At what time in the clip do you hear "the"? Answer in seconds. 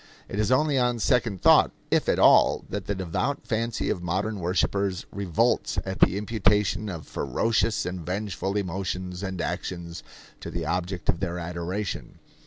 2.87-2.95, 5.99-6.17, 10.49-10.65